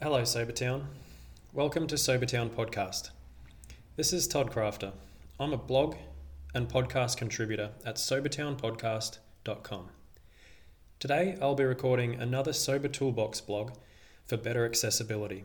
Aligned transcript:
Hello, 0.00 0.22
Sobertown. 0.22 0.84
Welcome 1.52 1.88
to 1.88 1.96
Sobertown 1.96 2.50
Podcast. 2.50 3.10
This 3.96 4.12
is 4.12 4.28
Todd 4.28 4.52
Crafter. 4.52 4.92
I'm 5.40 5.52
a 5.52 5.56
blog 5.56 5.96
and 6.54 6.68
podcast 6.68 7.16
contributor 7.16 7.70
at 7.84 7.96
sobertownpodcast.com. 7.96 9.88
Today, 11.00 11.36
I'll 11.42 11.56
be 11.56 11.64
recording 11.64 12.14
another 12.14 12.52
Sober 12.52 12.86
Toolbox 12.86 13.40
blog 13.40 13.72
for 14.24 14.36
better 14.36 14.64
accessibility. 14.64 15.44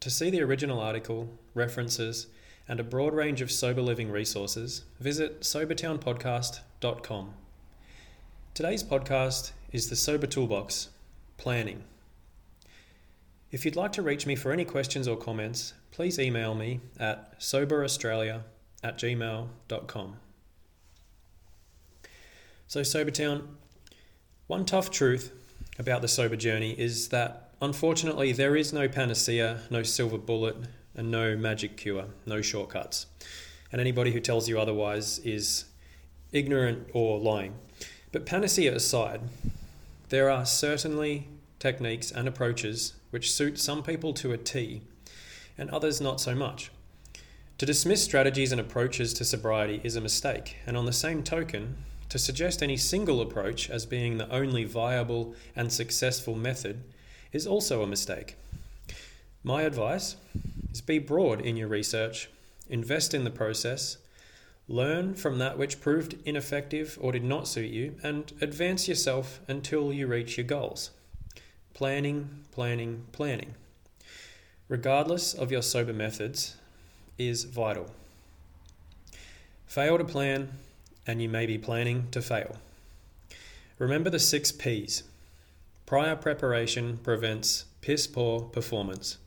To 0.00 0.08
see 0.08 0.30
the 0.30 0.40
original 0.40 0.80
article, 0.80 1.28
references, 1.52 2.28
and 2.66 2.80
a 2.80 2.84
broad 2.84 3.12
range 3.12 3.42
of 3.42 3.52
sober 3.52 3.82
living 3.82 4.10
resources, 4.10 4.84
visit 4.98 5.42
sobertownpodcast.com. 5.42 7.34
Today's 8.54 8.82
podcast 8.82 9.52
is 9.72 9.90
the 9.90 9.96
Sober 9.96 10.26
Toolbox 10.26 10.88
Planning. 11.36 11.84
If 13.50 13.64
you'd 13.64 13.76
like 13.76 13.92
to 13.92 14.02
reach 14.02 14.26
me 14.26 14.36
for 14.36 14.52
any 14.52 14.66
questions 14.66 15.08
or 15.08 15.16
comments, 15.16 15.72
please 15.90 16.18
email 16.18 16.54
me 16.54 16.80
at 17.00 17.40
soberaustralia 17.40 18.42
at 18.82 18.98
gmail.com. 18.98 20.16
So, 22.66 22.82
Sobertown, 22.82 23.46
one 24.48 24.66
tough 24.66 24.90
truth 24.90 25.32
about 25.78 26.02
the 26.02 26.08
sober 26.08 26.36
journey 26.36 26.72
is 26.78 27.08
that 27.08 27.48
unfortunately 27.62 28.32
there 28.32 28.54
is 28.54 28.74
no 28.74 28.86
panacea, 28.86 29.60
no 29.70 29.82
silver 29.82 30.18
bullet, 30.18 30.56
and 30.94 31.10
no 31.10 31.34
magic 31.34 31.78
cure, 31.78 32.04
no 32.26 32.42
shortcuts. 32.42 33.06
And 33.72 33.80
anybody 33.80 34.12
who 34.12 34.20
tells 34.20 34.46
you 34.46 34.60
otherwise 34.60 35.20
is 35.20 35.64
ignorant 36.32 36.88
or 36.92 37.18
lying. 37.18 37.54
But 38.12 38.26
panacea 38.26 38.74
aside, 38.74 39.22
there 40.10 40.28
are 40.28 40.44
certainly 40.44 41.28
techniques 41.58 42.10
and 42.10 42.28
approaches 42.28 42.94
which 43.10 43.32
suit 43.32 43.58
some 43.58 43.82
people 43.82 44.12
to 44.14 44.32
a 44.32 44.38
T 44.38 44.82
and 45.56 45.68
others 45.70 46.00
not 46.00 46.20
so 46.20 46.34
much. 46.34 46.70
To 47.58 47.66
dismiss 47.66 48.04
strategies 48.04 48.52
and 48.52 48.60
approaches 48.60 49.12
to 49.14 49.24
sobriety 49.24 49.80
is 49.82 49.96
a 49.96 50.00
mistake, 50.00 50.58
and 50.64 50.76
on 50.76 50.86
the 50.86 50.92
same 50.92 51.24
token, 51.24 51.76
to 52.08 52.18
suggest 52.18 52.62
any 52.62 52.76
single 52.76 53.20
approach 53.20 53.68
as 53.68 53.84
being 53.84 54.16
the 54.16 54.30
only 54.30 54.64
viable 54.64 55.34
and 55.56 55.72
successful 55.72 56.36
method 56.36 56.84
is 57.32 57.46
also 57.46 57.82
a 57.82 57.86
mistake. 57.86 58.36
My 59.42 59.62
advice 59.62 60.16
is 60.72 60.80
be 60.80 60.98
broad 60.98 61.40
in 61.40 61.56
your 61.56 61.68
research, 61.68 62.30
invest 62.68 63.12
in 63.12 63.24
the 63.24 63.30
process, 63.30 63.98
learn 64.68 65.14
from 65.14 65.38
that 65.38 65.58
which 65.58 65.80
proved 65.80 66.16
ineffective 66.24 66.96
or 67.00 67.12
did 67.12 67.24
not 67.24 67.48
suit 67.48 67.70
you, 67.70 67.96
and 68.02 68.32
advance 68.40 68.86
yourself 68.86 69.40
until 69.48 69.92
you 69.92 70.06
reach 70.06 70.36
your 70.36 70.46
goals. 70.46 70.90
Planning, 71.78 72.28
planning, 72.50 73.04
planning. 73.12 73.54
Regardless 74.66 75.32
of 75.32 75.52
your 75.52 75.62
sober 75.62 75.92
methods, 75.92 76.56
is 77.16 77.44
vital. 77.44 77.88
Fail 79.64 79.96
to 79.96 80.04
plan, 80.04 80.48
and 81.06 81.22
you 81.22 81.28
may 81.28 81.46
be 81.46 81.56
planning 81.56 82.08
to 82.10 82.20
fail. 82.20 82.56
Remember 83.78 84.10
the 84.10 84.18
six 84.18 84.50
P's. 84.50 85.04
Prior 85.86 86.16
preparation 86.16 86.98
prevents 87.04 87.66
piss 87.80 88.08
poor 88.08 88.40
performance. 88.40 89.18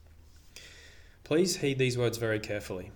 Please 1.23 1.55
heed 1.55 1.79
these 1.79 1.97
words 1.97 2.17
very 2.17 2.41
carefully. 2.41 2.91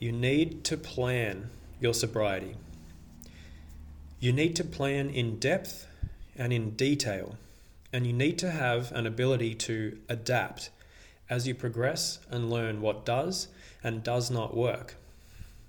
You 0.00 0.10
need 0.10 0.64
to 0.64 0.76
plan 0.76 1.50
your 1.78 1.94
sobriety. 1.94 2.56
You 4.18 4.32
need 4.32 4.56
to 4.56 4.64
plan 4.64 5.10
in 5.10 5.38
depth 5.38 5.86
and 6.36 6.52
in 6.52 6.70
detail 6.70 7.36
and 7.92 8.06
you 8.06 8.12
need 8.12 8.38
to 8.38 8.50
have 8.50 8.92
an 8.92 9.06
ability 9.06 9.54
to 9.54 9.98
adapt 10.08 10.70
as 11.30 11.46
you 11.46 11.54
progress 11.54 12.18
and 12.30 12.50
learn 12.50 12.80
what 12.80 13.04
does 13.04 13.48
and 13.82 14.02
does 14.02 14.30
not 14.30 14.56
work. 14.56 14.96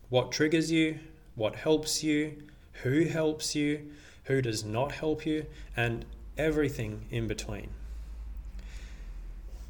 What 0.09 0.31
triggers 0.31 0.71
you, 0.71 0.99
what 1.35 1.55
helps 1.55 2.03
you, 2.03 2.43
who 2.83 3.05
helps 3.05 3.55
you, 3.55 3.91
who 4.25 4.41
does 4.41 4.63
not 4.63 4.93
help 4.93 5.25
you, 5.25 5.45
and 5.75 6.05
everything 6.37 7.05
in 7.11 7.27
between. 7.27 7.69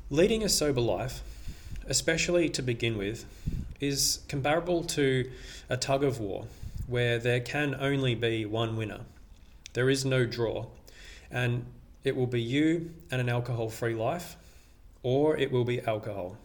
Leading 0.09 0.43
a 0.43 0.49
sober 0.49 0.81
life, 0.81 1.21
especially 1.87 2.49
to 2.49 2.61
begin 2.61 2.97
with, 2.97 3.25
is 3.79 4.19
comparable 4.27 4.83
to 4.83 5.29
a 5.69 5.77
tug 5.77 6.03
of 6.03 6.19
war 6.19 6.45
where 6.87 7.19
there 7.19 7.39
can 7.39 7.75
only 7.79 8.15
be 8.15 8.45
one 8.45 8.75
winner. 8.75 9.01
There 9.73 9.89
is 9.89 10.03
no 10.03 10.25
draw. 10.25 10.65
And 11.29 11.65
it 12.03 12.15
will 12.15 12.27
be 12.27 12.41
you 12.41 12.91
and 13.11 13.19
an 13.19 13.29
alcohol 13.29 13.69
free 13.69 13.93
life, 13.93 14.37
or 15.03 15.37
it 15.37 15.51
will 15.51 15.65
be 15.65 15.81
alcohol. 15.81 16.37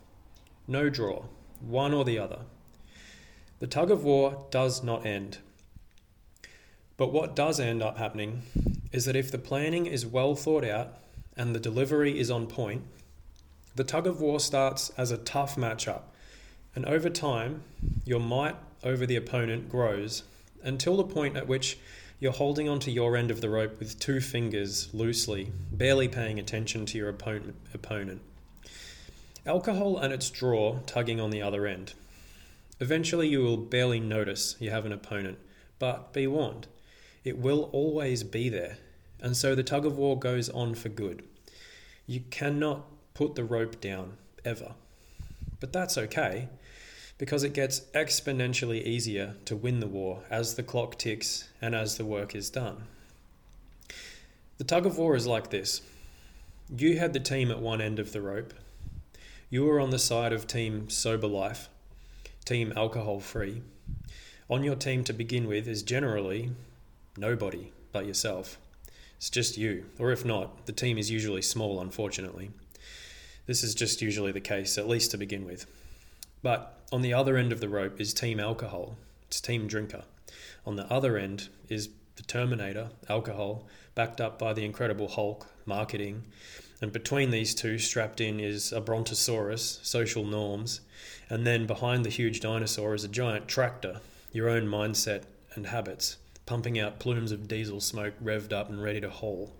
No 0.66 0.88
draw, 0.88 1.24
one 1.60 1.92
or 1.92 2.04
the 2.04 2.18
other. 2.18 2.40
The 3.60 3.66
tug 3.66 3.90
of 3.90 4.04
war 4.04 4.46
does 4.50 4.82
not 4.82 5.06
end. 5.06 5.38
But 6.96 7.12
what 7.12 7.34
does 7.34 7.58
end 7.58 7.82
up 7.82 7.98
happening 7.98 8.42
is 8.92 9.04
that 9.04 9.16
if 9.16 9.30
the 9.30 9.38
planning 9.38 9.86
is 9.86 10.06
well 10.06 10.34
thought 10.34 10.64
out 10.64 10.98
and 11.36 11.54
the 11.54 11.60
delivery 11.60 12.18
is 12.18 12.30
on 12.30 12.46
point, 12.46 12.82
the 13.74 13.84
tug 13.84 14.06
of 14.06 14.20
war 14.20 14.38
starts 14.38 14.90
as 14.96 15.10
a 15.10 15.18
tough 15.18 15.56
matchup, 15.56 16.02
and 16.76 16.84
over 16.86 17.10
time, 17.10 17.62
your 18.04 18.20
might 18.20 18.56
over 18.84 19.06
the 19.06 19.16
opponent 19.16 19.68
grows 19.68 20.22
until 20.62 20.96
the 20.96 21.04
point 21.04 21.36
at 21.36 21.48
which 21.48 21.78
you're 22.20 22.32
holding 22.32 22.68
onto 22.68 22.90
your 22.90 23.16
end 23.16 23.30
of 23.30 23.40
the 23.40 23.48
rope 23.48 23.78
with 23.78 23.98
two 23.98 24.20
fingers 24.20 24.88
loosely, 24.94 25.50
barely 25.72 26.08
paying 26.08 26.38
attention 26.38 26.86
to 26.86 26.98
your 26.98 27.08
opponent. 27.08 27.56
opponent. 27.72 28.20
Alcohol 29.46 29.98
and 29.98 30.12
its 30.12 30.30
draw 30.30 30.78
tugging 30.86 31.20
on 31.20 31.30
the 31.30 31.42
other 31.42 31.66
end. 31.66 31.92
Eventually, 32.80 33.28
you 33.28 33.42
will 33.42 33.56
barely 33.56 34.00
notice 34.00 34.56
you 34.58 34.70
have 34.70 34.86
an 34.86 34.92
opponent, 34.92 35.38
but 35.78 36.12
be 36.12 36.26
warned, 36.26 36.66
it 37.24 37.38
will 37.38 37.70
always 37.72 38.22
be 38.22 38.48
there, 38.48 38.78
and 39.20 39.36
so 39.36 39.54
the 39.54 39.62
tug 39.62 39.86
of 39.86 39.96
war 39.96 40.18
goes 40.18 40.48
on 40.50 40.74
for 40.74 40.88
good. 40.88 41.22
You 42.06 42.20
cannot 42.30 42.84
put 43.14 43.34
the 43.34 43.44
rope 43.44 43.80
down, 43.80 44.16
ever. 44.44 44.74
But 45.60 45.72
that's 45.72 45.96
okay 45.96 46.48
because 47.18 47.44
it 47.44 47.54
gets 47.54 47.80
exponentially 47.94 48.82
easier 48.82 49.34
to 49.44 49.56
win 49.56 49.80
the 49.80 49.86
war 49.86 50.22
as 50.30 50.54
the 50.54 50.62
clock 50.62 50.98
ticks 50.98 51.48
and 51.60 51.74
as 51.74 51.96
the 51.96 52.04
work 52.04 52.34
is 52.34 52.50
done. 52.50 52.84
The 54.58 54.64
tug 54.64 54.86
of 54.86 54.98
war 54.98 55.16
is 55.16 55.26
like 55.26 55.50
this 55.50 55.82
you 56.68 56.98
had 56.98 57.12
the 57.12 57.20
team 57.20 57.50
at 57.50 57.60
one 57.60 57.80
end 57.80 57.98
of 57.98 58.12
the 58.12 58.22
rope, 58.22 58.54
you 59.50 59.64
were 59.64 59.78
on 59.78 59.90
the 59.90 59.98
side 59.98 60.32
of 60.32 60.46
Team 60.46 60.88
Sober 60.88 61.26
Life, 61.26 61.68
Team 62.44 62.72
Alcohol 62.76 63.20
Free. 63.20 63.62
On 64.50 64.64
your 64.64 64.74
team 64.74 65.04
to 65.04 65.12
begin 65.12 65.46
with 65.46 65.68
is 65.68 65.82
generally 65.82 66.50
nobody 67.16 67.72
but 67.92 68.06
yourself. 68.06 68.58
It's 69.16 69.30
just 69.30 69.56
you, 69.56 69.86
or 69.98 70.10
if 70.10 70.24
not, 70.24 70.66
the 70.66 70.72
team 70.72 70.98
is 70.98 71.10
usually 71.10 71.42
small, 71.42 71.80
unfortunately. 71.80 72.50
This 73.46 73.62
is 73.62 73.74
just 73.74 74.02
usually 74.02 74.32
the 74.32 74.40
case, 74.40 74.76
at 74.76 74.88
least 74.88 75.10
to 75.12 75.18
begin 75.18 75.44
with. 75.44 75.66
But 76.44 76.78
on 76.92 77.00
the 77.00 77.14
other 77.14 77.38
end 77.38 77.52
of 77.52 77.60
the 77.60 77.70
rope 77.70 77.98
is 77.98 78.12
Team 78.12 78.38
Alcohol, 78.38 78.98
it's 79.26 79.40
Team 79.40 79.66
Drinker. 79.66 80.04
On 80.66 80.76
the 80.76 80.84
other 80.92 81.16
end 81.16 81.48
is 81.70 81.88
the 82.16 82.22
Terminator, 82.22 82.90
Alcohol, 83.08 83.66
backed 83.94 84.20
up 84.20 84.38
by 84.38 84.52
the 84.52 84.62
Incredible 84.66 85.08
Hulk, 85.08 85.46
Marketing. 85.64 86.24
And 86.82 86.92
between 86.92 87.30
these 87.30 87.54
two, 87.54 87.78
strapped 87.78 88.20
in, 88.20 88.40
is 88.40 88.72
a 88.72 88.82
Brontosaurus, 88.82 89.80
Social 89.82 90.22
Norms. 90.22 90.82
And 91.30 91.46
then 91.46 91.66
behind 91.66 92.04
the 92.04 92.10
huge 92.10 92.40
dinosaur 92.40 92.94
is 92.94 93.04
a 93.04 93.08
giant 93.08 93.48
tractor, 93.48 94.02
your 94.30 94.50
own 94.50 94.66
mindset 94.66 95.22
and 95.54 95.68
habits, 95.68 96.18
pumping 96.44 96.78
out 96.78 96.98
plumes 96.98 97.32
of 97.32 97.48
diesel 97.48 97.80
smoke 97.80 98.12
revved 98.22 98.52
up 98.52 98.68
and 98.68 98.82
ready 98.82 99.00
to 99.00 99.08
haul. 99.08 99.54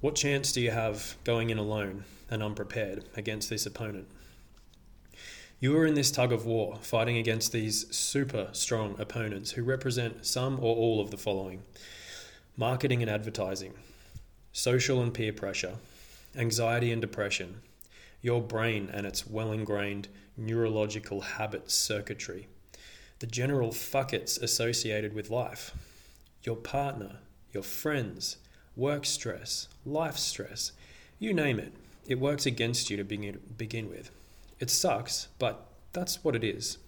What 0.00 0.14
chance 0.14 0.52
do 0.52 0.62
you 0.62 0.70
have 0.70 1.16
going 1.24 1.50
in 1.50 1.58
alone 1.58 2.04
and 2.30 2.42
unprepared 2.42 3.04
against 3.14 3.50
this 3.50 3.66
opponent? 3.66 4.08
You 5.58 5.74
are 5.78 5.86
in 5.86 5.94
this 5.94 6.10
tug 6.10 6.32
of 6.32 6.44
war, 6.44 6.76
fighting 6.82 7.16
against 7.16 7.50
these 7.50 7.86
super 7.94 8.50
strong 8.52 8.94
opponents 8.98 9.52
who 9.52 9.62
represent 9.62 10.26
some 10.26 10.58
or 10.58 10.76
all 10.76 11.00
of 11.00 11.10
the 11.10 11.16
following 11.16 11.62
marketing 12.58 13.00
and 13.00 13.10
advertising, 13.10 13.72
social 14.52 15.00
and 15.02 15.14
peer 15.14 15.32
pressure, 15.32 15.76
anxiety 16.36 16.92
and 16.92 17.00
depression, 17.00 17.62
your 18.20 18.42
brain 18.42 18.90
and 18.92 19.06
its 19.06 19.26
well 19.26 19.50
ingrained 19.50 20.08
neurological 20.36 21.22
habit 21.22 21.70
circuitry, 21.70 22.48
the 23.20 23.26
general 23.26 23.70
fuckets 23.70 24.40
associated 24.42 25.14
with 25.14 25.30
life, 25.30 25.74
your 26.42 26.56
partner, 26.56 27.20
your 27.52 27.62
friends, 27.62 28.36
work 28.76 29.06
stress, 29.06 29.68
life 29.86 30.18
stress, 30.18 30.72
you 31.18 31.32
name 31.32 31.58
it, 31.58 31.72
it 32.06 32.20
works 32.20 32.44
against 32.44 32.90
you 32.90 32.98
to 32.98 33.04
begin, 33.04 33.40
begin 33.56 33.88
with. 33.88 34.10
It 34.58 34.70
sucks, 34.70 35.28
but 35.38 35.68
that's 35.92 36.24
what 36.24 36.36
it 36.36 36.44
is. 36.44 36.78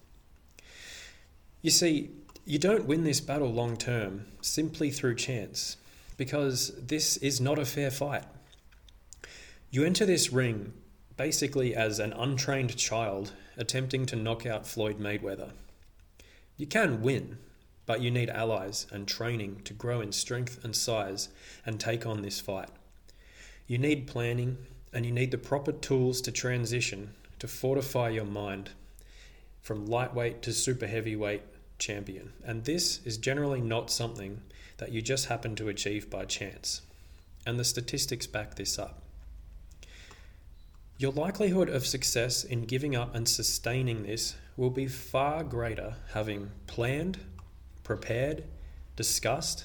You 1.61 1.71
see, 1.71 2.09
you 2.45 2.57
don't 2.57 2.85
win 2.85 3.03
this 3.03 3.19
battle 3.19 3.51
long 3.51 3.77
term 3.77 4.25
simply 4.41 4.89
through 4.89 5.15
chance, 5.15 5.77
because 6.17 6.71
this 6.77 7.17
is 7.17 7.39
not 7.39 7.59
a 7.59 7.65
fair 7.65 7.91
fight. 7.91 8.23
You 9.71 9.83
enter 9.83 10.05
this 10.05 10.33
ring 10.33 10.73
basically 11.15 11.75
as 11.75 11.99
an 11.99 12.13
untrained 12.13 12.75
child 12.77 13.33
attempting 13.57 14.05
to 14.07 14.15
knock 14.15 14.45
out 14.45 14.65
Floyd 14.65 14.99
Mayweather. 14.99 15.51
You 16.57 16.65
can 16.65 17.01
win, 17.01 17.37
but 17.85 18.01
you 18.01 18.09
need 18.09 18.29
allies 18.29 18.87
and 18.91 19.07
training 19.07 19.61
to 19.65 19.73
grow 19.73 20.01
in 20.01 20.11
strength 20.11 20.63
and 20.63 20.75
size 20.75 21.29
and 21.65 21.79
take 21.79 22.05
on 22.05 22.21
this 22.21 22.39
fight. 22.39 22.69
You 23.67 23.77
need 23.77 24.07
planning 24.07 24.57
and 24.93 25.05
you 25.05 25.11
need 25.11 25.31
the 25.31 25.37
proper 25.37 25.71
tools 25.71 26.21
to 26.21 26.31
transition 26.31 27.13
to 27.39 27.47
fortify 27.47 28.09
your 28.09 28.25
mind 28.25 28.71
from 29.61 29.85
lightweight 29.85 30.41
to 30.43 30.53
super 30.53 30.87
heavyweight 30.87 31.43
champion. 31.77 32.33
And 32.43 32.65
this 32.65 32.99
is 33.05 33.17
generally 33.17 33.61
not 33.61 33.89
something 33.89 34.41
that 34.77 34.91
you 34.91 35.01
just 35.01 35.27
happen 35.27 35.55
to 35.55 35.69
achieve 35.69 36.09
by 36.09 36.25
chance. 36.25 36.81
And 37.45 37.59
the 37.59 37.63
statistics 37.63 38.27
back 38.27 38.55
this 38.55 38.77
up. 38.77 39.01
Your 40.97 41.13
likelihood 41.13 41.69
of 41.69 41.87
success 41.87 42.43
in 42.43 42.65
giving 42.65 42.95
up 42.95 43.15
and 43.15 43.27
sustaining 43.27 44.03
this 44.03 44.35
will 44.57 44.69
be 44.69 44.87
far 44.87 45.43
greater 45.45 45.95
having 46.13 46.51
planned, 46.67 47.19
prepared, 47.83 48.43
discussed, 48.97 49.63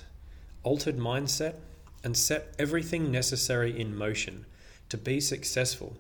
altered 0.63 0.97
mindset, 0.97 1.57
and 2.05 2.17
set 2.17 2.55
everything 2.59 3.11
necessary 3.11 3.79
in 3.79 3.97
motion 3.97 4.47
to 4.89 4.97
be 4.97 5.21
successful. 5.21 5.97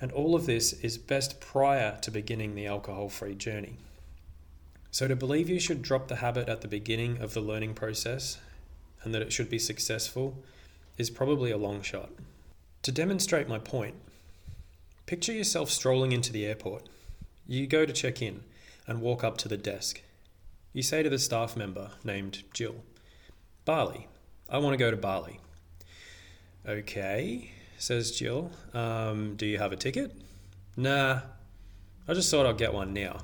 And 0.00 0.10
all 0.12 0.34
of 0.34 0.46
this 0.46 0.72
is 0.72 0.98
best 0.98 1.40
prior 1.40 1.98
to 2.02 2.10
beginning 2.10 2.54
the 2.54 2.66
alcohol 2.66 3.08
free 3.08 3.34
journey. 3.34 3.76
So, 4.90 5.08
to 5.08 5.16
believe 5.16 5.48
you 5.48 5.60
should 5.60 5.80
drop 5.80 6.08
the 6.08 6.16
habit 6.16 6.48
at 6.48 6.60
the 6.60 6.68
beginning 6.68 7.18
of 7.18 7.32
the 7.32 7.40
learning 7.40 7.74
process 7.74 8.38
and 9.02 9.14
that 9.14 9.22
it 9.22 9.32
should 9.32 9.48
be 9.48 9.58
successful 9.58 10.42
is 10.98 11.10
probably 11.10 11.50
a 11.50 11.56
long 11.56 11.82
shot. 11.82 12.10
To 12.82 12.92
demonstrate 12.92 13.48
my 13.48 13.58
point, 13.58 13.94
picture 15.06 15.32
yourself 15.32 15.70
strolling 15.70 16.12
into 16.12 16.32
the 16.32 16.44
airport. 16.44 16.88
You 17.46 17.66
go 17.66 17.86
to 17.86 17.92
check 17.92 18.20
in 18.20 18.42
and 18.86 19.00
walk 19.00 19.24
up 19.24 19.38
to 19.38 19.48
the 19.48 19.56
desk. 19.56 20.02
You 20.72 20.82
say 20.82 21.02
to 21.02 21.10
the 21.10 21.18
staff 21.18 21.56
member 21.56 21.92
named 22.04 22.42
Jill, 22.52 22.76
Bali, 23.64 24.08
I 24.48 24.58
want 24.58 24.74
to 24.74 24.78
go 24.78 24.90
to 24.90 24.96
Bali. 24.96 25.40
Okay, 26.66 27.52
says 27.82 28.12
Jill. 28.12 28.48
Um, 28.74 29.34
do 29.34 29.44
you 29.44 29.58
have 29.58 29.72
a 29.72 29.76
ticket? 29.76 30.12
Nah, 30.76 31.18
I 32.06 32.14
just 32.14 32.30
thought 32.30 32.46
I'd 32.46 32.56
get 32.56 32.72
one 32.72 32.94
now. 32.94 33.22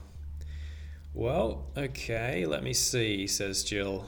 Well, 1.15 1.67
okay, 1.77 2.45
let 2.45 2.65
me 2.65 2.73
see, 2.73 3.29
says 3.29 3.63
Jill. 3.63 4.07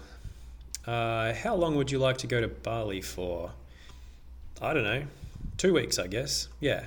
Uh, 0.84 1.34
how 1.34 1.54
long 1.54 1.76
would 1.76 1.92
you 1.92 2.00
like 2.00 2.18
to 2.18 2.26
go 2.26 2.40
to 2.40 2.48
Bali 2.48 3.00
for? 3.00 3.52
I 4.60 4.74
don't 4.74 4.82
know. 4.82 5.04
Two 5.56 5.72
weeks, 5.72 6.00
I 6.00 6.08
guess. 6.08 6.48
Yeah. 6.58 6.86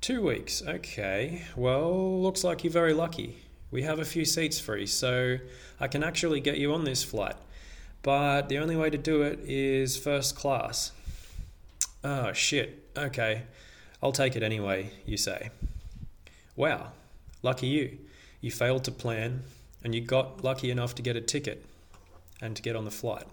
Two 0.00 0.22
weeks, 0.22 0.62
okay. 0.64 1.42
Well, 1.56 2.22
looks 2.22 2.44
like 2.44 2.62
you're 2.62 2.72
very 2.72 2.94
lucky. 2.94 3.38
We 3.72 3.82
have 3.82 3.98
a 3.98 4.04
few 4.04 4.24
seats 4.24 4.60
free, 4.60 4.86
so 4.86 5.38
I 5.80 5.88
can 5.88 6.04
actually 6.04 6.38
get 6.38 6.58
you 6.58 6.72
on 6.72 6.84
this 6.84 7.02
flight. 7.02 7.36
But 8.02 8.48
the 8.48 8.58
only 8.58 8.76
way 8.76 8.88
to 8.90 8.98
do 8.98 9.22
it 9.22 9.40
is 9.42 9.96
first 9.96 10.36
class. 10.36 10.92
Oh, 12.06 12.32
shit. 12.32 12.84
Okay. 12.96 13.42
I'll 14.00 14.12
take 14.12 14.36
it 14.36 14.44
anyway, 14.44 14.90
you 15.06 15.16
say. 15.16 15.50
Wow. 16.54 16.92
Lucky 17.42 17.66
you. 17.66 17.98
You 18.40 18.52
failed 18.52 18.84
to 18.84 18.92
plan 18.92 19.42
and 19.82 19.92
you 19.92 20.00
got 20.00 20.44
lucky 20.44 20.70
enough 20.70 20.94
to 20.94 21.02
get 21.02 21.16
a 21.16 21.20
ticket 21.20 21.66
and 22.40 22.54
to 22.54 22.62
get 22.62 22.76
on 22.76 22.84
the 22.84 22.92
flight. 22.92 23.26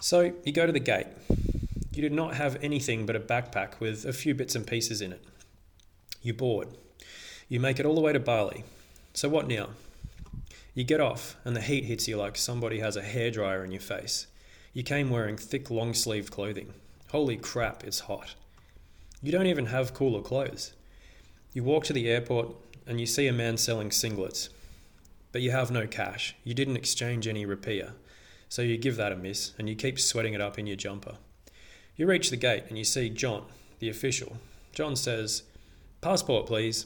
So 0.00 0.32
you 0.42 0.52
go 0.52 0.66
to 0.66 0.72
the 0.72 0.80
gate. 0.80 1.06
You 1.92 2.02
did 2.02 2.12
not 2.12 2.34
have 2.34 2.58
anything 2.60 3.06
but 3.06 3.14
a 3.14 3.20
backpack 3.20 3.78
with 3.78 4.04
a 4.04 4.12
few 4.12 4.34
bits 4.34 4.56
and 4.56 4.66
pieces 4.66 5.00
in 5.00 5.12
it. 5.12 5.22
You 6.20 6.34
board. 6.34 6.66
You 7.48 7.60
make 7.60 7.78
it 7.78 7.86
all 7.86 7.94
the 7.94 8.00
way 8.00 8.12
to 8.12 8.18
Bali. 8.18 8.64
So 9.14 9.28
what 9.28 9.46
now? 9.46 9.68
You 10.74 10.82
get 10.82 11.00
off, 11.00 11.36
and 11.44 11.54
the 11.54 11.60
heat 11.60 11.84
hits 11.84 12.08
you 12.08 12.16
like 12.16 12.36
somebody 12.36 12.80
has 12.80 12.96
a 12.96 13.02
hairdryer 13.02 13.64
in 13.64 13.70
your 13.70 13.80
face. 13.80 14.26
You 14.72 14.82
came 14.82 15.10
wearing 15.10 15.36
thick, 15.36 15.70
long 15.70 15.94
sleeved 15.94 16.32
clothing. 16.32 16.74
Holy 17.10 17.38
crap, 17.38 17.84
it's 17.84 18.00
hot. 18.00 18.34
You 19.22 19.32
don't 19.32 19.46
even 19.46 19.66
have 19.66 19.94
cooler 19.94 20.20
clothes. 20.20 20.74
You 21.54 21.64
walk 21.64 21.84
to 21.84 21.94
the 21.94 22.08
airport 22.08 22.48
and 22.86 23.00
you 23.00 23.06
see 23.06 23.26
a 23.26 23.32
man 23.32 23.56
selling 23.56 23.88
singlets, 23.88 24.50
but 25.32 25.40
you 25.40 25.50
have 25.50 25.70
no 25.70 25.86
cash. 25.86 26.36
You 26.44 26.52
didn't 26.52 26.76
exchange 26.76 27.26
any 27.26 27.46
rupiah, 27.46 27.92
so 28.50 28.60
you 28.60 28.76
give 28.76 28.96
that 28.96 29.12
a 29.12 29.16
miss 29.16 29.54
and 29.58 29.70
you 29.70 29.74
keep 29.74 29.98
sweating 29.98 30.34
it 30.34 30.42
up 30.42 30.58
in 30.58 30.66
your 30.66 30.76
jumper. 30.76 31.16
You 31.96 32.06
reach 32.06 32.28
the 32.28 32.36
gate 32.36 32.64
and 32.68 32.76
you 32.76 32.84
see 32.84 33.08
John, 33.08 33.44
the 33.78 33.88
official. 33.88 34.36
John 34.72 34.94
says, 34.94 35.44
Passport, 36.02 36.46
please. 36.46 36.84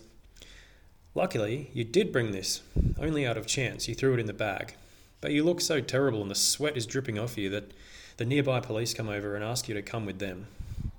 Luckily, 1.17 1.71
you 1.75 1.83
did 1.83 2.13
bring 2.13 2.31
this, 2.31 2.63
only 2.97 3.27
out 3.27 3.37
of 3.37 3.49
chance. 3.49 3.89
You 3.89 3.95
threw 3.97 4.15
it 4.15 4.21
in 4.21 4.27
the 4.27 4.33
bag. 4.33 4.77
But 5.21 5.33
you 5.33 5.43
look 5.43 5.61
so 5.61 5.81
terrible 5.81 6.23
and 6.23 6.31
the 6.31 6.37
sweat 6.37 6.77
is 6.77 6.87
dripping 6.87 7.19
off 7.19 7.37
you 7.37 7.51
that 7.51 7.73
the 8.17 8.25
nearby 8.25 8.61
police 8.61 8.95
come 8.95 9.09
over 9.09 9.35
and 9.35 9.45
ask 9.45 9.69
you 9.69 9.75
to 9.75 9.83
come 9.83 10.07
with 10.07 10.19
them. 10.19 10.47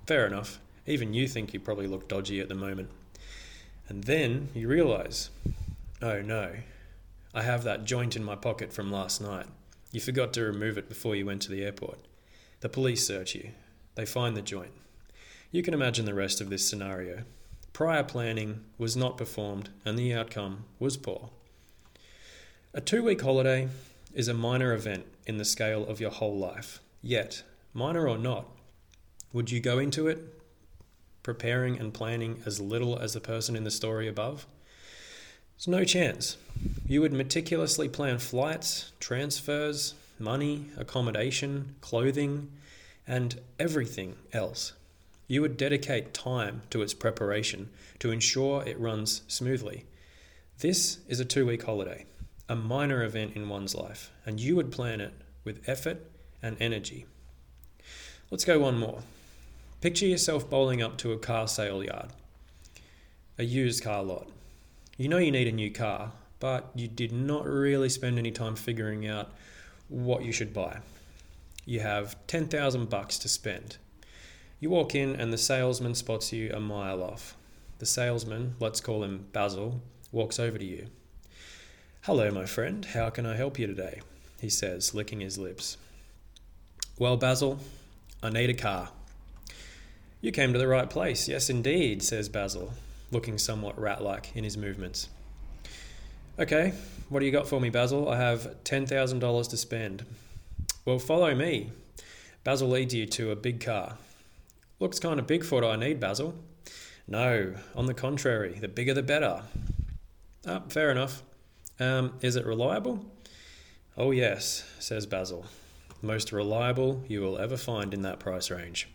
Fair 0.06 0.26
enough. 0.26 0.58
Even 0.86 1.14
you 1.14 1.26
think 1.26 1.54
you 1.54 1.60
probably 1.60 1.86
look 1.86 2.08
dodgy 2.08 2.40
at 2.40 2.48
the 2.48 2.54
moment. 2.54 2.90
And 3.88 4.04
then 4.04 4.48
you 4.54 4.68
realise, 4.68 5.30
oh 6.02 6.20
no, 6.20 6.52
I 7.32 7.42
have 7.42 7.64
that 7.64 7.84
joint 7.84 8.16
in 8.16 8.24
my 8.24 8.36
pocket 8.36 8.72
from 8.72 8.90
last 8.90 9.20
night. 9.20 9.46
You 9.92 10.00
forgot 10.00 10.32
to 10.34 10.44
remove 10.44 10.76
it 10.76 10.88
before 10.88 11.14
you 11.14 11.26
went 11.26 11.42
to 11.42 11.50
the 11.50 11.64
airport. 11.64 11.98
The 12.60 12.68
police 12.68 13.06
search 13.06 13.34
you. 13.34 13.50
They 13.94 14.06
find 14.06 14.36
the 14.36 14.42
joint. 14.42 14.72
You 15.50 15.62
can 15.62 15.74
imagine 15.74 16.04
the 16.04 16.14
rest 16.14 16.40
of 16.40 16.50
this 16.50 16.68
scenario. 16.68 17.24
Prior 17.72 18.02
planning 18.02 18.64
was 18.78 18.96
not 18.96 19.16
performed, 19.16 19.70
and 19.84 19.98
the 19.98 20.14
outcome 20.14 20.64
was 20.78 20.96
poor. 20.96 21.30
A 22.72 22.80
two 22.80 23.02
week 23.02 23.22
holiday 23.22 23.68
is 24.14 24.28
a 24.28 24.34
minor 24.34 24.72
event 24.72 25.06
in 25.26 25.38
the 25.38 25.44
scale 25.44 25.86
of 25.86 26.00
your 26.00 26.10
whole 26.10 26.36
life. 26.36 26.80
Yet, 27.06 27.42
minor 27.74 28.08
or 28.08 28.16
not, 28.16 28.46
would 29.30 29.50
you 29.50 29.60
go 29.60 29.78
into 29.78 30.08
it 30.08 30.40
preparing 31.22 31.78
and 31.78 31.92
planning 31.92 32.42
as 32.46 32.62
little 32.62 32.98
as 32.98 33.12
the 33.12 33.20
person 33.20 33.54
in 33.54 33.64
the 33.64 33.70
story 33.70 34.08
above? 34.08 34.46
There's 35.54 35.68
no 35.68 35.84
chance. 35.84 36.38
You 36.86 37.02
would 37.02 37.12
meticulously 37.12 37.90
plan 37.90 38.20
flights, 38.20 38.92
transfers, 39.00 39.92
money, 40.18 40.70
accommodation, 40.78 41.74
clothing, 41.82 42.50
and 43.06 43.38
everything 43.58 44.16
else. 44.32 44.72
You 45.28 45.42
would 45.42 45.58
dedicate 45.58 46.14
time 46.14 46.62
to 46.70 46.80
its 46.80 46.94
preparation 46.94 47.68
to 47.98 48.12
ensure 48.12 48.66
it 48.66 48.80
runs 48.80 49.20
smoothly. 49.28 49.84
This 50.60 51.00
is 51.06 51.20
a 51.20 51.26
two 51.26 51.44
week 51.44 51.64
holiday, 51.64 52.06
a 52.48 52.56
minor 52.56 53.04
event 53.04 53.36
in 53.36 53.50
one's 53.50 53.74
life, 53.74 54.10
and 54.24 54.40
you 54.40 54.56
would 54.56 54.72
plan 54.72 55.02
it 55.02 55.12
with 55.44 55.68
effort 55.68 56.10
and 56.44 56.56
energy. 56.60 57.06
Let's 58.30 58.44
go 58.44 58.60
one 58.60 58.78
more. 58.78 59.00
Picture 59.80 60.06
yourself 60.06 60.48
bowling 60.48 60.82
up 60.82 60.96
to 60.98 61.10
a 61.12 61.18
car 61.18 61.48
sale 61.48 61.82
yard, 61.82 62.10
a 63.38 63.44
used 63.44 63.82
car 63.82 64.04
lot. 64.04 64.28
You 64.96 65.08
know 65.08 65.18
you 65.18 65.32
need 65.32 65.48
a 65.48 65.52
new 65.52 65.72
car, 65.72 66.12
but 66.38 66.70
you 66.74 66.86
did 66.86 67.10
not 67.10 67.46
really 67.46 67.88
spend 67.88 68.18
any 68.18 68.30
time 68.30 68.54
figuring 68.54 69.08
out 69.08 69.32
what 69.88 70.24
you 70.24 70.30
should 70.30 70.54
buy. 70.54 70.78
You 71.66 71.80
have 71.80 72.16
10,000 72.28 72.88
bucks 72.88 73.18
to 73.18 73.28
spend 73.28 73.78
you 74.64 74.70
walk 74.70 74.94
in, 74.94 75.14
and 75.14 75.30
the 75.30 75.36
salesman 75.36 75.94
spots 75.94 76.32
you 76.32 76.50
a 76.50 76.58
mile 76.58 77.02
off. 77.02 77.36
The 77.80 77.84
salesman, 77.84 78.54
let's 78.60 78.80
call 78.80 79.04
him 79.04 79.26
Basil, 79.30 79.82
walks 80.10 80.38
over 80.38 80.56
to 80.56 80.64
you. 80.64 80.86
Hello, 82.04 82.30
my 82.30 82.46
friend. 82.46 82.82
How 82.82 83.10
can 83.10 83.26
I 83.26 83.36
help 83.36 83.58
you 83.58 83.66
today? 83.66 84.00
He 84.40 84.48
says, 84.48 84.94
licking 84.94 85.20
his 85.20 85.36
lips. 85.36 85.76
Well, 86.96 87.16
Basil, 87.16 87.58
I 88.22 88.30
need 88.30 88.50
a 88.50 88.54
car. 88.54 88.90
You 90.20 90.30
came 90.30 90.52
to 90.52 90.60
the 90.60 90.68
right 90.68 90.88
place. 90.88 91.28
Yes, 91.28 91.50
indeed, 91.50 92.04
says 92.04 92.28
Basil, 92.28 92.72
looking 93.10 93.36
somewhat 93.36 93.76
rat 93.76 94.00
like 94.00 94.30
in 94.36 94.44
his 94.44 94.56
movements. 94.56 95.08
Okay, 96.38 96.72
what 97.08 97.18
do 97.18 97.26
you 97.26 97.32
got 97.32 97.48
for 97.48 97.60
me, 97.60 97.68
Basil? 97.68 98.08
I 98.08 98.16
have 98.18 98.62
$10,000 98.62 99.50
to 99.50 99.56
spend. 99.56 100.04
Well, 100.84 101.00
follow 101.00 101.34
me. 101.34 101.72
Basil 102.44 102.68
leads 102.68 102.94
you 102.94 103.06
to 103.06 103.32
a 103.32 103.36
big 103.36 103.60
car. 103.60 103.98
Looks 104.78 105.00
kind 105.00 105.18
of 105.18 105.26
big 105.26 105.44
for 105.44 105.56
what 105.56 105.64
I 105.64 105.74
need, 105.74 105.98
Basil. 105.98 106.36
No, 107.08 107.54
on 107.74 107.86
the 107.86 107.94
contrary, 107.94 108.56
the 108.60 108.68
bigger 108.68 108.94
the 108.94 109.02
better. 109.02 109.42
Ah, 110.46 110.62
fair 110.68 110.92
enough. 110.92 111.22
Um, 111.80 112.12
is 112.20 112.36
it 112.36 112.46
reliable? 112.46 113.04
Oh, 113.96 114.12
yes, 114.12 114.64
says 114.78 115.06
Basil. 115.06 115.44
Most 116.04 116.32
reliable 116.32 117.02
you 117.08 117.22
will 117.22 117.38
ever 117.38 117.56
find 117.56 117.94
in 117.94 118.02
that 118.02 118.20
price 118.20 118.50
range. 118.50 118.88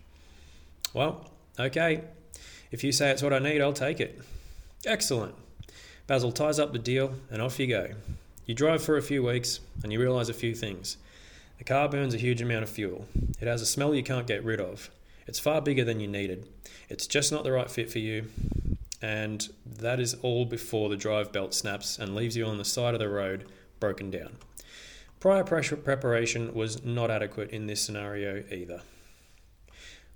Well, 0.93 1.31
okay. 1.59 2.03
If 2.71 2.83
you 2.83 2.91
say 2.91 3.09
it's 3.09 3.23
what 3.23 3.33
I 3.33 3.39
need, 3.39 3.61
I'll 3.61 3.73
take 3.73 3.99
it. 3.99 4.21
Excellent. 4.85 5.33
Basil 6.05 6.31
ties 6.31 6.59
up 6.59 6.71
the 6.71 6.77
deal 6.77 7.15
and 7.31 7.41
off 7.41 7.59
you 7.59 7.65
go. 7.65 7.89
You 8.45 8.53
drive 8.53 8.83
for 8.83 8.95
a 8.95 9.01
few 9.01 9.23
weeks 9.23 9.59
and 9.81 9.91
you 9.91 9.99
realise 9.99 10.29
a 10.29 10.33
few 10.33 10.53
things. 10.53 10.97
The 11.57 11.63
car 11.63 11.89
burns 11.89 12.13
a 12.13 12.17
huge 12.17 12.43
amount 12.43 12.61
of 12.61 12.69
fuel. 12.69 13.05
It 13.41 13.47
has 13.47 13.63
a 13.63 13.65
smell 13.65 13.95
you 13.95 14.03
can't 14.03 14.27
get 14.27 14.43
rid 14.43 14.59
of. 14.59 14.91
It's 15.25 15.39
far 15.39 15.61
bigger 15.61 15.83
than 15.83 15.99
you 15.99 16.07
needed. 16.07 16.47
It's 16.89 17.07
just 17.07 17.31
not 17.31 17.43
the 17.43 17.51
right 17.51 17.71
fit 17.71 17.91
for 17.91 17.99
you. 17.99 18.25
And 19.01 19.49
that 19.65 19.99
is 19.99 20.13
all 20.21 20.45
before 20.45 20.89
the 20.89 20.95
drive 20.95 21.31
belt 21.31 21.55
snaps 21.55 21.97
and 21.97 22.15
leaves 22.15 22.37
you 22.37 22.45
on 22.45 22.59
the 22.59 22.65
side 22.65 22.93
of 22.93 22.99
the 22.99 23.09
road 23.09 23.45
broken 23.79 24.11
down. 24.11 24.37
Prior 25.19 25.43
preparation 25.43 26.53
was 26.53 26.85
not 26.85 27.11
adequate 27.11 27.49
in 27.49 27.67
this 27.67 27.81
scenario 27.81 28.41
either. 28.49 28.81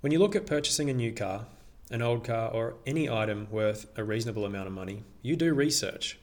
When 0.00 0.12
you 0.12 0.18
look 0.18 0.34
at 0.34 0.46
purchasing 0.46 0.88
a 0.88 0.94
new 0.94 1.12
car, 1.12 1.44
an 1.90 2.00
old 2.00 2.24
car, 2.24 2.50
or 2.50 2.76
any 2.86 3.10
item 3.10 3.46
worth 3.50 3.86
a 3.98 4.04
reasonable 4.04 4.46
amount 4.46 4.66
of 4.66 4.72
money, 4.72 5.02
you 5.20 5.36
do 5.36 5.52
research. 5.52 6.18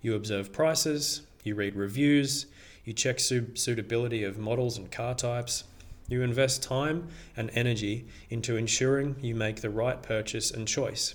You 0.00 0.14
observe 0.14 0.54
prices, 0.54 1.22
you 1.42 1.54
read 1.54 1.76
reviews, 1.76 2.46
you 2.84 2.94
check 2.94 3.20
suitability 3.20 4.24
of 4.24 4.38
models 4.38 4.78
and 4.78 4.90
car 4.90 5.14
types. 5.14 5.64
You 6.08 6.22
invest 6.22 6.62
time 6.62 7.08
and 7.36 7.50
energy 7.54 8.06
into 8.30 8.56
ensuring 8.56 9.16
you 9.20 9.34
make 9.34 9.60
the 9.60 9.70
right 9.70 10.02
purchase 10.02 10.50
and 10.50 10.66
choice. 10.66 11.14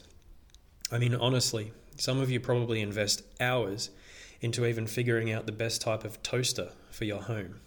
I 0.92 1.00
mean, 1.00 1.16
honestly, 1.16 1.74
some 1.98 2.20
of 2.20 2.30
you 2.30 2.39
probably 2.39 2.82
invest 2.82 3.24
hours 3.39 3.89
into 4.41 4.65
even 4.65 4.88
figuring 4.88 5.31
out 5.31 5.46
the 5.46 5.51
best 5.51 5.81
type 5.81 6.03
of 6.03 6.22
toaster 6.24 6.69
for 6.91 7.05
your 7.05 7.22
home. 7.22 7.60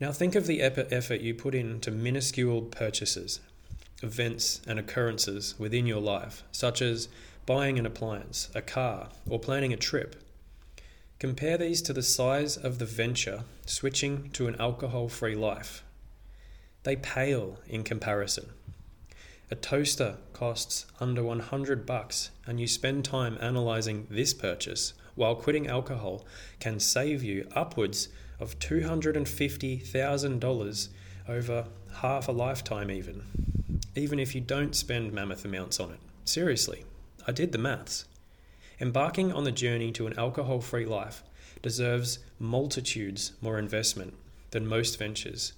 Now, 0.00 0.12
think 0.12 0.34
of 0.34 0.46
the 0.46 0.60
effort 0.60 1.20
you 1.20 1.34
put 1.34 1.54
into 1.54 1.90
minuscule 1.90 2.62
purchases, 2.62 3.40
events, 4.02 4.60
and 4.66 4.78
occurrences 4.78 5.54
within 5.58 5.86
your 5.86 6.00
life, 6.00 6.42
such 6.52 6.82
as 6.82 7.08
buying 7.46 7.78
an 7.78 7.86
appliance, 7.86 8.50
a 8.54 8.60
car, 8.60 9.08
or 9.28 9.38
planning 9.38 9.72
a 9.72 9.76
trip. 9.76 10.22
Compare 11.18 11.56
these 11.56 11.80
to 11.82 11.94
the 11.94 12.02
size 12.02 12.58
of 12.58 12.78
the 12.78 12.84
venture 12.84 13.44
switching 13.64 14.28
to 14.32 14.48
an 14.48 14.56
alcohol 14.60 15.08
free 15.08 15.34
life. 15.34 15.82
They 16.82 16.96
pale 16.96 17.58
in 17.66 17.82
comparison. 17.82 18.50
A 19.50 19.54
toaster 19.54 20.18
costs 20.34 20.86
under 21.00 21.22
100 21.22 21.86
bucks 21.86 22.30
and 22.46 22.60
you 22.60 22.66
spend 22.66 23.04
time 23.04 23.38
analyzing 23.40 24.06
this 24.10 24.34
purchase 24.34 24.92
while 25.16 25.34
quitting 25.34 25.66
alcohol 25.66 26.24
can 26.60 26.78
save 26.78 27.24
you 27.24 27.48
upwards 27.54 28.08
of 28.38 28.58
$250,000 28.58 30.88
over 31.28 31.66
half 31.96 32.28
a 32.28 32.32
lifetime 32.32 32.90
even 32.90 33.22
even 33.96 34.18
if 34.18 34.34
you 34.34 34.40
don't 34.42 34.76
spend 34.76 35.12
mammoth 35.12 35.44
amounts 35.44 35.80
on 35.80 35.90
it. 35.90 35.98
Seriously, 36.24 36.84
I 37.26 37.32
did 37.32 37.52
the 37.52 37.58
maths. 37.58 38.04
Embarking 38.78 39.32
on 39.32 39.44
the 39.44 39.52
journey 39.52 39.90
to 39.92 40.06
an 40.06 40.18
alcohol 40.18 40.60
free 40.60 40.84
life 40.84 41.22
deserves 41.62 42.18
multitudes 42.38 43.32
more 43.40 43.58
investment 43.58 44.12
than 44.50 44.66
most 44.66 44.98
ventures, 44.98 45.54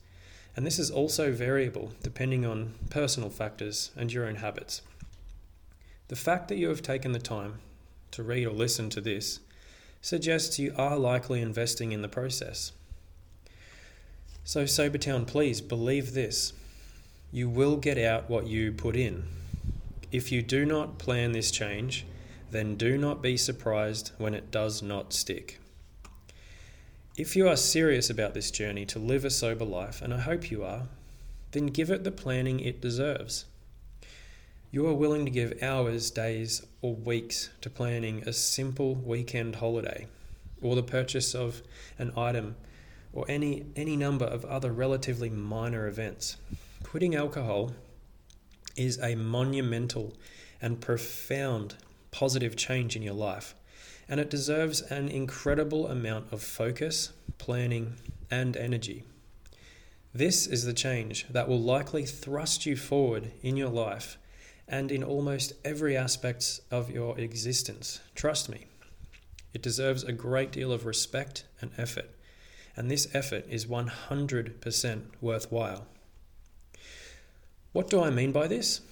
and 0.54 0.64
this 0.64 0.78
is 0.78 0.90
also 0.90 1.32
variable 1.32 1.92
depending 2.02 2.46
on 2.46 2.74
personal 2.90 3.28
factors 3.28 3.90
and 3.96 4.12
your 4.12 4.24
own 4.24 4.36
habits. 4.36 4.82
The 6.06 6.16
fact 6.16 6.48
that 6.48 6.58
you 6.58 6.68
have 6.68 6.80
taken 6.80 7.12
the 7.12 7.18
time 7.18 7.58
to 8.12 8.22
read 8.22 8.46
or 8.46 8.52
listen 8.52 8.88
to 8.90 9.00
this 9.00 9.40
suggests 10.00 10.58
you 10.58 10.74
are 10.76 10.98
likely 10.98 11.40
investing 11.40 11.92
in 11.92 12.02
the 12.02 12.08
process. 12.08 12.72
So, 14.44 14.64
Sobertown, 14.64 15.26
please 15.26 15.60
believe 15.60 16.14
this 16.14 16.52
you 17.30 17.48
will 17.48 17.76
get 17.76 17.98
out 17.98 18.30
what 18.30 18.46
you 18.46 18.72
put 18.72 18.96
in. 18.96 19.24
If 20.10 20.32
you 20.32 20.40
do 20.40 20.64
not 20.64 20.98
plan 20.98 21.32
this 21.32 21.50
change, 21.50 22.06
then 22.50 22.76
do 22.76 22.96
not 22.96 23.20
be 23.20 23.36
surprised 23.36 24.12
when 24.16 24.32
it 24.34 24.50
does 24.50 24.82
not 24.82 25.12
stick. 25.12 25.60
If 27.18 27.36
you 27.36 27.48
are 27.48 27.56
serious 27.56 28.08
about 28.08 28.32
this 28.32 28.50
journey 28.50 28.86
to 28.86 28.98
live 28.98 29.24
a 29.24 29.30
sober 29.30 29.66
life, 29.66 30.00
and 30.00 30.14
I 30.14 30.20
hope 30.20 30.50
you 30.50 30.64
are, 30.64 30.84
then 31.50 31.66
give 31.66 31.90
it 31.90 32.04
the 32.04 32.10
planning 32.10 32.60
it 32.60 32.80
deserves. 32.80 33.44
You 34.70 34.86
are 34.86 34.94
willing 34.94 35.24
to 35.24 35.30
give 35.30 35.62
hours, 35.62 36.10
days, 36.10 36.66
or 36.82 36.94
weeks 36.94 37.48
to 37.62 37.70
planning 37.70 38.22
a 38.26 38.34
simple 38.34 38.96
weekend 38.96 39.56
holiday, 39.56 40.08
or 40.60 40.76
the 40.76 40.82
purchase 40.82 41.34
of 41.34 41.62
an 41.98 42.12
item, 42.18 42.54
or 43.14 43.24
any, 43.30 43.64
any 43.76 43.96
number 43.96 44.26
of 44.26 44.44
other 44.44 44.70
relatively 44.70 45.30
minor 45.30 45.86
events. 45.86 46.36
Quitting 46.82 47.14
alcohol 47.14 47.72
is 48.76 49.00
a 49.00 49.14
monumental 49.14 50.12
and 50.60 50.82
profound 50.82 51.76
positive 52.10 52.54
change 52.54 52.94
in 52.94 53.00
your 53.00 53.14
life, 53.14 53.54
and 54.06 54.20
it 54.20 54.28
deserves 54.28 54.82
an 54.82 55.08
incredible 55.08 55.86
amount 55.86 56.30
of 56.30 56.42
focus, 56.42 57.12
planning, 57.38 57.94
and 58.30 58.54
energy. 58.54 59.04
This 60.12 60.46
is 60.46 60.64
the 60.64 60.74
change 60.74 61.26
that 61.30 61.48
will 61.48 61.60
likely 61.60 62.04
thrust 62.04 62.66
you 62.66 62.76
forward 62.76 63.30
in 63.40 63.56
your 63.56 63.70
life 63.70 64.18
and 64.68 64.92
in 64.92 65.02
almost 65.02 65.54
every 65.64 65.96
aspect 65.96 66.60
of 66.70 66.90
your 66.90 67.18
existence. 67.18 68.00
Trust 68.14 68.48
me, 68.48 68.66
it 69.54 69.62
deserves 69.62 70.04
a 70.04 70.12
great 70.12 70.52
deal 70.52 70.70
of 70.70 70.84
respect 70.84 71.44
and 71.60 71.70
effort, 71.78 72.10
and 72.76 72.90
this 72.90 73.08
effort 73.14 73.46
is 73.48 73.66
100% 73.66 75.02
worthwhile. 75.20 75.86
What 77.72 77.90
do 77.90 78.02
I 78.02 78.10
mean 78.10 78.32
by 78.32 78.46
this? 78.46 78.82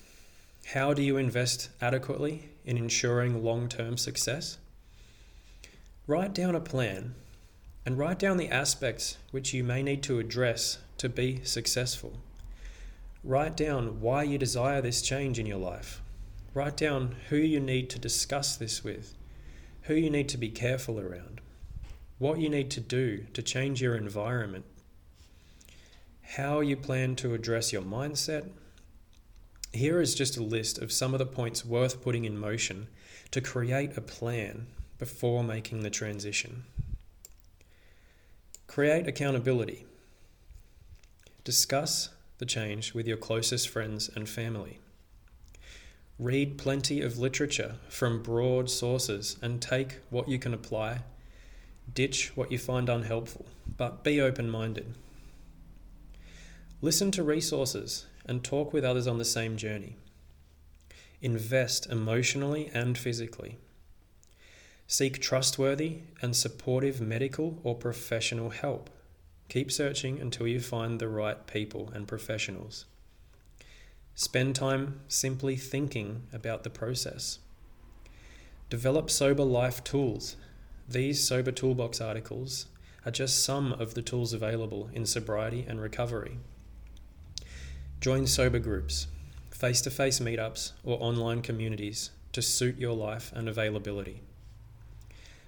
How 0.73 0.95
do 0.95 1.03
you 1.03 1.17
invest 1.17 1.69
adequately 1.81 2.51
in 2.65 2.77
ensuring 2.77 3.45
long 3.45 3.69
term 3.69 3.97
success? 3.97 4.59
Write 6.07 6.35
down 6.35 6.55
a 6.55 6.61
plan 6.61 7.15
and 7.85 7.99
write 7.99 8.19
down 8.19 8.37
the 8.37 8.49
aspects 8.49 9.17
which 9.31 9.55
you 9.55 9.63
may 9.63 9.83
need 9.83 10.03
to 10.05 10.19
address 10.19 10.79
to 10.99 11.09
be 11.09 11.45
successful. 11.45 12.15
Write 13.27 13.57
down 13.57 14.01
why 14.01 14.23
you 14.23 14.39
desire 14.39 14.81
this 14.81 15.03
change 15.03 15.41
in 15.41 15.47
your 15.47 15.59
life. 15.59 16.01
Write 16.55 16.77
down 16.77 17.17
who 17.29 17.37
you 17.37 17.59
need 17.59 17.91
to 17.91 17.99
discuss 17.99 18.57
this 18.57 18.85
with, 18.85 19.17
who 19.83 19.95
you 19.95 20.11
need 20.11 20.29
to 20.29 20.39
be 20.39 20.49
careful 20.49 21.01
around, 21.01 21.41
what 22.19 22.39
you 22.39 22.49
need 22.49 22.71
to 22.71 22.81
do 22.81 23.27
to 23.35 23.43
change 23.43 23.83
your 23.83 23.97
environment, 23.97 24.65
how 26.37 26.61
you 26.61 26.77
plan 26.77 27.17
to 27.17 27.35
address 27.35 27.73
your 27.73 27.83
mindset. 27.83 28.49
Here 29.73 30.01
is 30.01 30.15
just 30.15 30.37
a 30.37 30.43
list 30.45 30.79
of 30.79 30.93
some 30.93 31.13
of 31.13 31.19
the 31.19 31.27
points 31.27 31.65
worth 31.65 32.05
putting 32.05 32.27
in 32.27 32.39
motion 32.39 32.87
to 33.33 33.41
create 33.41 33.97
a 33.97 34.01
plan 34.01 34.69
before 35.01 35.43
making 35.43 35.81
the 35.81 35.91
transition. 35.91 36.63
Create 38.69 39.09
accountability. 39.09 39.85
Discuss 41.43 42.11
the 42.39 42.47
change 42.47 42.95
with 42.95 43.07
your 43.07 43.17
closest 43.17 43.69
friends 43.69 44.11
and 44.15 44.29
family. 44.29 44.79
Read 46.19 46.57
plenty 46.57 47.03
of 47.03 47.19
literature 47.19 47.77
from 47.89 48.23
broad 48.23 48.71
sources 48.71 49.37
and 49.43 49.61
take 49.61 49.99
what 50.11 50.29
you 50.29 50.39
can 50.39 50.55
apply. 50.55 51.01
Ditch 51.93 52.37
what 52.37 52.51
you 52.51 52.59
find 52.59 52.89
unhelpful, 52.89 53.47
but 53.77 54.03
be 54.03 54.21
open 54.21 54.51
minded. 54.51 54.95
Listen 56.81 57.11
to 57.11 57.23
resources 57.23 58.07
and 58.25 58.43
talk 58.43 58.73
with 58.73 58.85
others 58.85 59.07
on 59.07 59.19
the 59.19 59.25
same 59.25 59.57
journey. 59.57 59.97
Invest 61.21 61.87
emotionally 61.87 62.71
and 62.73 62.97
physically. 62.97 63.57
Seek 64.87 65.21
trustworthy 65.21 65.99
and 66.23 66.37
supportive 66.37 67.01
medical 67.01 67.59
or 67.63 67.75
professional 67.75 68.51
help. 68.51 68.91
Keep 69.49 69.71
searching 69.71 70.21
until 70.21 70.47
you 70.47 70.61
find 70.61 70.99
the 70.99 71.09
right 71.09 71.47
people 71.47 71.91
and 71.95 72.09
professionals. 72.09 72.85
Spend 74.15 74.57
time 74.57 75.01
simply 75.09 75.57
thinking 75.57 76.23
about 76.33 76.63
the 76.65 76.71
process. 76.71 77.39
Develop 78.71 79.11
sober 79.11 79.45
life 79.45 79.85
tools. 79.85 80.37
These 80.89 81.23
Sober 81.23 81.53
Toolbox 81.53 82.01
articles 82.01 82.67
are 83.05 83.13
just 83.13 83.45
some 83.45 83.73
of 83.73 83.95
the 83.95 84.03
tools 84.03 84.33
available 84.33 84.91
in 84.93 85.07
sobriety 85.07 85.65
and 85.69 85.81
recovery. 85.81 86.39
Join 88.01 88.27
sober 88.27 88.59
groups, 88.59 89.07
face 89.51 89.81
to 89.83 89.91
face 89.91 90.19
meetups, 90.19 90.73
or 90.83 90.99
online 91.01 91.43
communities 91.43 92.11
to 92.33 92.43
suit 92.43 92.79
your 92.79 92.95
life 92.95 93.33
and 93.35 93.49
availability. 93.49 94.23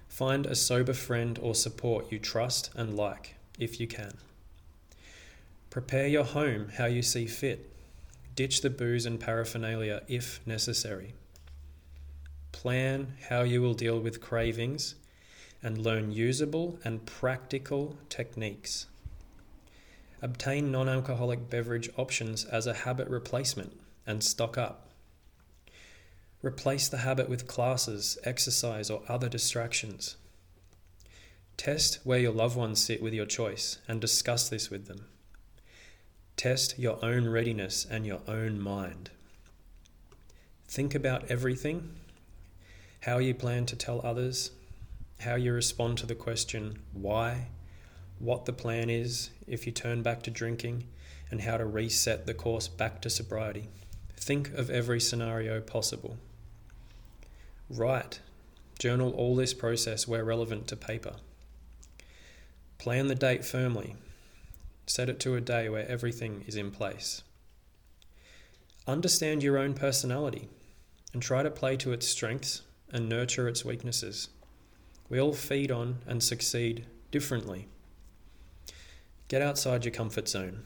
Find 0.07 0.45
a 0.45 0.55
sober 0.55 0.93
friend 0.93 1.37
or 1.41 1.53
support 1.55 2.11
you 2.11 2.19
trust 2.19 2.69
and 2.75 2.95
like 2.95 3.35
if 3.59 3.79
you 3.79 3.87
can. 3.87 4.17
Prepare 5.69 6.07
your 6.07 6.23
home 6.23 6.69
how 6.77 6.85
you 6.85 7.01
see 7.01 7.27
fit. 7.27 7.69
Ditch 8.35 8.61
the 8.61 8.69
booze 8.69 9.05
and 9.05 9.19
paraphernalia 9.19 10.01
if 10.07 10.39
necessary. 10.47 11.13
Plan 12.51 13.13
how 13.29 13.41
you 13.41 13.61
will 13.61 13.73
deal 13.73 13.99
with 13.99 14.21
cravings 14.21 14.95
and 15.61 15.77
learn 15.77 16.11
usable 16.11 16.79
and 16.83 17.05
practical 17.05 17.97
techniques. 18.09 18.87
Obtain 20.21 20.71
non 20.71 20.89
alcoholic 20.89 21.49
beverage 21.49 21.89
options 21.97 22.45
as 22.45 22.65
a 22.65 22.73
habit 22.73 23.07
replacement 23.07 23.79
and 24.07 24.23
stock 24.23 24.57
up. 24.57 24.89
Replace 26.41 26.87
the 26.87 26.99
habit 26.99 27.29
with 27.29 27.47
classes, 27.47 28.17
exercise, 28.23 28.89
or 28.89 29.01
other 29.07 29.29
distractions. 29.29 30.15
Test 31.59 31.99
where 32.05 32.19
your 32.19 32.31
loved 32.31 32.55
ones 32.55 32.79
sit 32.79 33.01
with 33.01 33.13
your 33.13 33.25
choice 33.25 33.79
and 33.85 33.99
discuss 33.99 34.47
this 34.47 34.69
with 34.69 34.87
them. 34.87 35.07
Test 36.37 36.79
your 36.79 37.03
own 37.03 37.27
readiness 37.27 37.85
and 37.85 38.05
your 38.05 38.21
own 38.29 38.61
mind. 38.61 39.09
Think 40.69 40.95
about 40.95 41.29
everything, 41.29 41.95
how 43.01 43.17
you 43.17 43.33
plan 43.33 43.65
to 43.65 43.75
tell 43.75 43.99
others, 44.05 44.51
how 45.19 45.35
you 45.35 45.51
respond 45.51 45.97
to 45.97 46.05
the 46.05 46.15
question 46.15 46.79
why, 46.93 47.47
what 48.19 48.45
the 48.45 48.53
plan 48.53 48.89
is 48.89 49.29
if 49.45 49.65
you 49.65 49.73
turn 49.73 50.01
back 50.01 50.23
to 50.23 50.31
drinking, 50.31 50.85
and 51.29 51.41
how 51.41 51.57
to 51.57 51.65
reset 51.65 52.25
the 52.25 52.33
course 52.33 52.69
back 52.69 53.01
to 53.01 53.09
sobriety. 53.09 53.67
Think 54.15 54.53
of 54.53 54.69
every 54.69 55.01
scenario 55.01 55.59
possible. 55.59 56.19
Write, 57.69 58.21
journal 58.79 59.11
all 59.11 59.35
this 59.35 59.53
process 59.53 60.07
where 60.07 60.23
relevant 60.23 60.65
to 60.67 60.77
paper. 60.77 61.15
Plan 62.79 63.07
the 63.07 63.15
date 63.15 63.45
firmly 63.45 63.95
Set 64.89 65.07
it 65.07 65.19
to 65.19 65.35
a 65.35 65.41
day 65.41 65.69
where 65.69 65.87
everything 65.87 66.43
is 66.47 66.55
in 66.55 66.71
place. 66.71 67.21
Understand 68.87 69.43
your 69.43 69.59
own 69.59 69.75
personality 69.75 70.49
and 71.13 71.21
try 71.21 71.43
to 71.43 71.51
play 71.51 71.77
to 71.77 71.91
its 71.91 72.07
strengths 72.07 72.63
and 72.91 73.07
nurture 73.07 73.47
its 73.47 73.63
weaknesses. 73.63 74.29
We 75.07 75.21
all 75.21 75.33
feed 75.33 75.69
on 75.69 75.99
and 76.07 76.23
succeed 76.23 76.87
differently. 77.11 77.67
Get 79.27 79.43
outside 79.43 79.85
your 79.85 79.93
comfort 79.93 80.27
zone. 80.27 80.63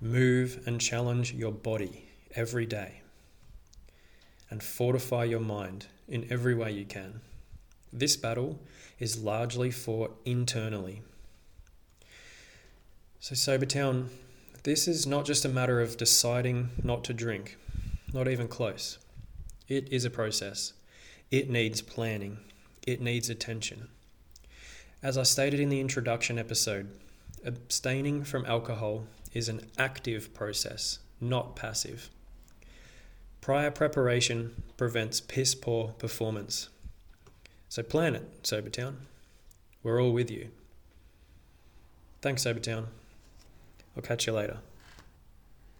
Move 0.00 0.62
and 0.64 0.80
challenge 0.80 1.32
your 1.32 1.52
body 1.52 2.08
every 2.36 2.66
day. 2.66 3.02
And 4.48 4.62
fortify 4.62 5.24
your 5.24 5.40
mind 5.40 5.88
in 6.06 6.28
every 6.30 6.54
way 6.54 6.70
you 6.70 6.84
can. 6.84 7.20
This 7.92 8.16
battle 8.16 8.60
is 8.98 9.22
largely 9.22 9.70
fought 9.70 10.20
internally 10.24 11.02
so, 13.22 13.34
Sobertown, 13.34 14.08
this 14.62 14.88
is 14.88 15.06
not 15.06 15.26
just 15.26 15.44
a 15.44 15.48
matter 15.50 15.78
of 15.82 15.98
deciding 15.98 16.70
not 16.82 17.04
to 17.04 17.12
drink, 17.12 17.58
not 18.14 18.28
even 18.28 18.48
close. 18.48 18.96
It 19.68 19.92
is 19.92 20.06
a 20.06 20.10
process. 20.10 20.72
It 21.30 21.50
needs 21.50 21.82
planning, 21.82 22.38
it 22.86 23.02
needs 23.02 23.28
attention. 23.28 23.88
As 25.02 25.18
I 25.18 25.24
stated 25.24 25.60
in 25.60 25.68
the 25.68 25.80
introduction 25.80 26.38
episode, 26.38 26.96
abstaining 27.44 28.24
from 28.24 28.46
alcohol 28.46 29.04
is 29.34 29.50
an 29.50 29.66
active 29.76 30.32
process, 30.32 30.98
not 31.20 31.54
passive. 31.54 32.08
Prior 33.42 33.70
preparation 33.70 34.62
prevents 34.78 35.20
piss 35.20 35.54
poor 35.54 35.88
performance. 35.98 36.70
So 37.70 37.84
plan 37.84 38.16
it, 38.16 38.42
Sobertown. 38.42 38.96
We're 39.84 40.02
all 40.02 40.12
with 40.12 40.28
you. 40.28 40.48
Thanks, 42.20 42.44
Sobertown. 42.44 42.86
I'll 43.96 44.02
catch 44.02 44.26
you 44.26 44.32
later. 44.32 44.58